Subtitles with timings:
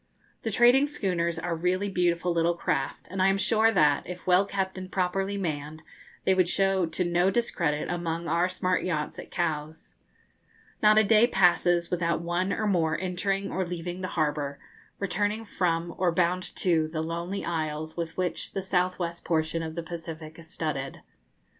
[0.41, 4.47] The trading schooners are really beautiful little craft, and I am sure that, if well
[4.47, 5.83] kept and properly manned,
[6.25, 9.97] they would show to no discredit among our smart yachts at Cowes.
[10.81, 14.57] Not a day passes without one or more entering or leaving the harbour,
[14.97, 19.75] returning from or bound to the lonely isles with which the south west portion of
[19.75, 21.01] the Pacific is studded.